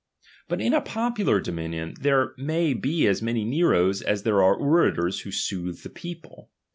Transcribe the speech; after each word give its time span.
But 0.47 0.61
in 0.61 0.73
a 0.73 0.81
popular 0.81 1.39
*lomiuion, 1.39 1.95
there 1.99 2.33
may 2.35 2.73
be 2.73 3.05
as 3.05 3.21
many 3.21 3.45
Neros 3.45 4.01
as 4.01 4.23
there 4.23 4.41
a. 4.41 4.45
r 4.47 4.55
e 4.55 4.59
orators 4.59 5.19
who 5.19 5.29
soothe 5.31 5.77
\h^ 5.77 5.93
people. 5.93 6.49